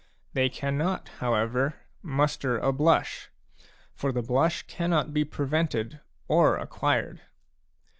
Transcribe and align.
They 0.33 0.49
cannot, 0.49 1.09
however, 1.19 1.75
muster 2.01 2.57
a 2.57 2.73
blush; 2.73 3.29
for 3.93 4.11
the 4.11 4.23
blush 4.23 4.63
cannot 4.63 5.13
be 5.13 5.23
prevented 5.23 5.99
or 6.27 6.57
acquired. 6.57 7.21